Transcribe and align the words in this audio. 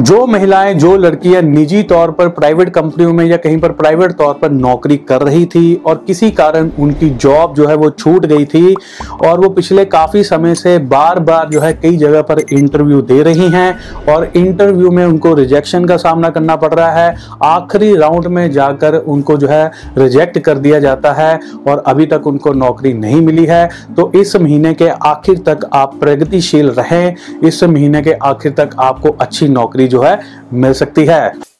जो 0.00 0.26
महिलाएँ, 0.26 0.72
जो 0.74 0.96
लड़कियाँ 0.96 1.40
निजी 1.42 1.82
तौर 1.82 2.10
पर 2.10 2.28
प्राइवेट 2.28 2.68
कंपनियों 2.68 3.12
में 3.12 3.24
या 3.24 3.36
कहीं 3.36 3.58
पर 3.60 3.72
प्राइवेट 3.72 4.12
तौर 4.12 4.32
पर 4.34 4.50
नौकरी 4.50 4.96
कर 4.98 5.22
रही 5.22 5.44
थी 5.46 5.74
और 5.86 6.02
किसी 6.06 6.30
कारण 6.30 6.70
उनकी 6.78 7.10
जॉब 7.10 7.54
जो 7.54 7.66
है 7.66 7.74
वो 7.74 7.90
छूट 7.90 8.26
गई 8.26 8.44
थी 8.44 8.74
और 9.24 9.40
वो 9.40 9.48
पिछले 9.48 9.84
काफ़ी 9.84 10.22
समय 10.24 10.54
से 10.54 10.76
बार 10.86 11.18
बार 11.18 11.48
जो 11.48 11.60
है 11.60 11.72
कई 11.72 11.96
जगह 11.96 12.22
पर 12.22 12.40
इंटरव्यू 12.52 13.00
दे 13.02 13.22
रही 13.22 13.48
हैं 13.50 13.76
और 14.14 14.30
इंटरव्यू 14.36 14.90
में 14.90 15.04
उनको 15.06 15.34
रिजेक्शन 15.34 15.84
का 15.84 15.96
सामना 15.96 16.30
करना 16.30 16.56
पड़ 16.56 16.72
रहा 16.74 16.90
है। 16.90 17.14
आखिरी 17.42 17.94
राउंड 17.96 18.26
में 18.26 18.50
जाकर 18.50 18.96
उनको 18.96 19.36
जो 19.36 19.48
है 19.48 19.70
रिजेक्ट 19.98 20.38
कर 20.38 20.58
दिया 20.58 20.78
जाता 20.78 21.12
है 21.12 21.38
और 21.68 21.82
अभी 21.86 22.06
तक 22.06 22.26
उनको 22.26 22.52
नौकरी 22.52 22.92
नहीं 22.94 23.20
मिली 23.20 23.44
है। 23.44 23.68
तो 23.96 24.10
इस 24.14 24.36
महीने 24.36 24.74
के 24.74 24.88
आखिर 24.88 25.38
तक 25.38 25.68
आप 25.72 25.96
प्रगतिशील 26.00 26.70
रहें। 26.70 27.14
इस 27.44 27.64
महीने 27.64 28.02
के 28.02 28.12
आखिर 28.12 28.52
तक 28.52 28.76
आपको 28.80 29.16
अच्छी 29.20 29.48
नौकरी 29.48 29.82
जो 29.88 30.02
है 30.02 30.18
मिल 30.52 30.72
सकती 30.72 31.04
है। 31.04 31.53